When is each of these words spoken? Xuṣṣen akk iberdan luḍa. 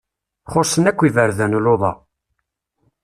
Xuṣṣen 0.51 0.89
akk 0.89 1.01
iberdan 1.07 1.53
luḍa. 1.65 1.91